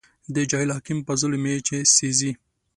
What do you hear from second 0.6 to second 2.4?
حاکم په ظلم مې چې سېزې